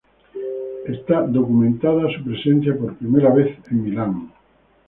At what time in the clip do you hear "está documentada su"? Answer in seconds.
0.87-2.23